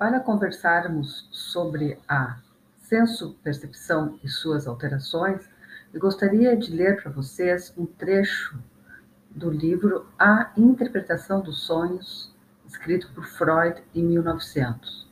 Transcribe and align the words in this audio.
Para 0.00 0.18
conversarmos 0.18 1.28
sobre 1.30 1.98
a 2.08 2.38
senso-percepção 2.88 4.18
e 4.24 4.30
suas 4.30 4.66
alterações, 4.66 5.46
eu 5.92 6.00
gostaria 6.00 6.56
de 6.56 6.74
ler 6.74 7.02
para 7.02 7.12
vocês 7.12 7.70
um 7.76 7.84
trecho 7.84 8.58
do 9.28 9.50
livro 9.50 10.06
A 10.18 10.52
Interpretação 10.56 11.42
dos 11.42 11.64
Sonhos, 11.64 12.34
escrito 12.66 13.12
por 13.14 13.26
Freud 13.26 13.82
em 13.94 14.02
1900. 14.02 15.06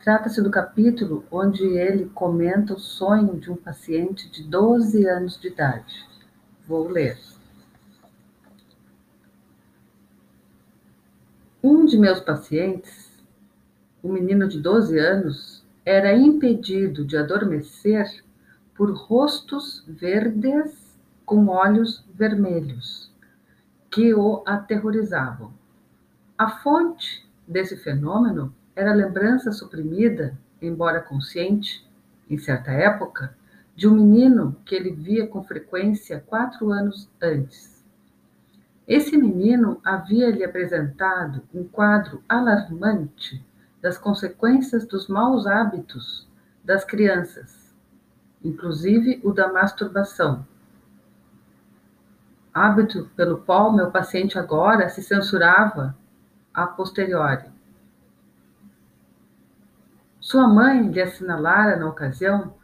Trata-se 0.00 0.42
do 0.42 0.50
capítulo 0.50 1.24
onde 1.30 1.62
ele 1.62 2.06
comenta 2.06 2.74
o 2.74 2.80
sonho 2.80 3.38
de 3.38 3.52
um 3.52 3.56
paciente 3.56 4.28
de 4.28 4.42
12 4.42 5.06
anos 5.06 5.38
de 5.38 5.46
idade. 5.46 6.04
Vou 6.66 6.88
ler. 6.88 7.16
Um 11.62 11.86
de 11.86 11.96
meus 11.96 12.18
pacientes, 12.18 13.13
um 14.04 14.12
menino 14.12 14.46
de 14.46 14.60
12 14.60 14.98
anos, 14.98 15.64
era 15.82 16.12
impedido 16.12 17.06
de 17.06 17.16
adormecer 17.16 18.22
por 18.74 18.94
rostos 18.94 19.82
verdes 19.88 20.94
com 21.24 21.48
olhos 21.48 22.04
vermelhos, 22.14 23.10
que 23.90 24.12
o 24.12 24.42
aterrorizavam. 24.46 25.54
A 26.36 26.50
fonte 26.50 27.26
desse 27.48 27.78
fenômeno 27.78 28.54
era 28.76 28.90
a 28.90 28.94
lembrança 28.94 29.52
suprimida, 29.52 30.36
embora 30.60 31.00
consciente, 31.00 31.88
em 32.28 32.36
certa 32.36 32.72
época, 32.72 33.34
de 33.74 33.88
um 33.88 33.94
menino 33.94 34.54
que 34.66 34.74
ele 34.74 34.90
via 34.90 35.26
com 35.26 35.42
frequência 35.42 36.22
quatro 36.26 36.70
anos 36.70 37.08
antes. 37.22 37.82
Esse 38.86 39.16
menino 39.16 39.80
havia 39.82 40.30
lhe 40.30 40.44
apresentado 40.44 41.42
um 41.54 41.64
quadro 41.64 42.22
alarmante 42.28 43.42
das 43.84 43.98
consequências 43.98 44.86
dos 44.86 45.08
maus 45.08 45.46
hábitos 45.46 46.26
das 46.64 46.86
crianças, 46.86 47.76
inclusive 48.42 49.20
o 49.22 49.30
da 49.30 49.52
masturbação. 49.52 50.46
Hábito 52.54 53.10
pelo 53.14 53.42
qual 53.42 53.70
meu 53.70 53.90
paciente 53.90 54.38
agora 54.38 54.88
se 54.88 55.02
censurava 55.02 55.94
a 56.54 56.66
posteriori. 56.66 57.52
Sua 60.18 60.48
mãe 60.48 60.88
lhe 60.88 61.02
assinalara 61.02 61.76
na 61.76 61.86
ocasião 61.86 62.54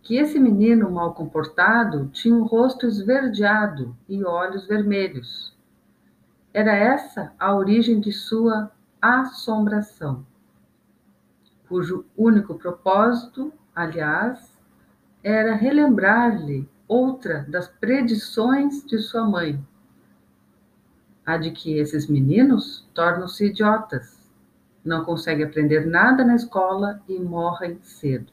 que 0.00 0.16
esse 0.16 0.38
menino 0.38 0.88
mal 0.92 1.12
comportado 1.12 2.06
tinha 2.12 2.36
um 2.36 2.44
rosto 2.44 2.86
esverdeado 2.86 3.96
e 4.08 4.22
olhos 4.22 4.64
vermelhos 4.68 5.58
era 6.54 6.72
essa 6.72 7.32
a 7.36 7.52
origem 7.54 8.00
de 8.00 8.12
sua 8.12 8.70
assombração, 9.02 10.24
cujo 11.68 12.04
único 12.16 12.54
propósito, 12.54 13.52
aliás, 13.74 14.52
era 15.22 15.54
relembrar-lhe 15.54 16.68
outra 16.86 17.44
das 17.48 17.68
predições 17.68 18.84
de 18.84 18.98
sua 18.98 19.24
mãe, 19.24 19.62
a 21.24 21.36
de 21.36 21.50
que 21.50 21.78
esses 21.78 22.06
meninos 22.06 22.88
tornam-se 22.94 23.46
idiotas, 23.46 24.18
não 24.84 25.04
conseguem 25.04 25.44
aprender 25.44 25.86
nada 25.86 26.24
na 26.24 26.34
escola 26.34 27.02
e 27.08 27.18
morrem 27.18 27.78
cedo. 27.82 28.32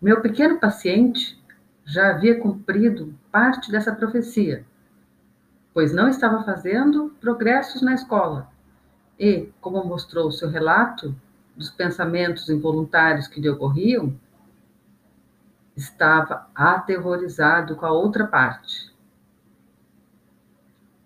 Meu 0.00 0.20
pequeno 0.22 0.58
paciente 0.58 1.38
já 1.84 2.10
havia 2.10 2.40
cumprido 2.40 3.14
parte 3.30 3.70
dessa 3.70 3.94
profecia 3.94 4.64
pois 5.78 5.92
não 5.92 6.08
estava 6.08 6.42
fazendo 6.42 7.14
progressos 7.20 7.82
na 7.82 7.94
escola. 7.94 8.50
E, 9.18 9.52
como 9.60 9.84
mostrou 9.84 10.30
seu 10.30 10.48
relato 10.48 11.14
dos 11.56 11.70
pensamentos 11.70 12.48
involuntários 12.48 13.26
que 13.26 13.40
lhe 13.40 13.48
ocorriam, 13.48 14.14
estava 15.76 16.48
aterrorizado 16.54 17.76
com 17.76 17.86
a 17.86 17.92
outra 17.92 18.26
parte. 18.26 18.94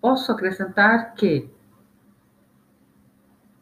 Posso 0.00 0.32
acrescentar 0.32 1.14
que, 1.14 1.48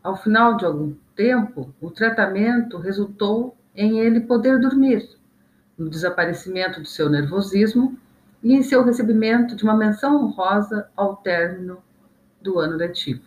ao 0.02 0.16
final 0.16 0.56
de 0.56 0.64
algum 0.64 0.94
tempo, 1.14 1.72
o 1.80 1.90
tratamento 1.90 2.78
resultou 2.78 3.56
em 3.74 4.00
ele 4.00 4.20
poder 4.20 4.58
dormir, 4.60 5.08
no 5.76 5.88
desaparecimento 5.88 6.80
do 6.80 6.86
seu 6.86 7.08
nervosismo 7.08 7.98
e 8.42 8.54
em 8.54 8.62
seu 8.62 8.82
recebimento 8.82 9.54
de 9.54 9.64
uma 9.64 9.76
menção 9.76 10.24
honrosa 10.24 10.88
ao 10.96 11.16
término 11.16 11.82
do 12.40 12.58
ano 12.58 12.76
letivo. 12.76 13.22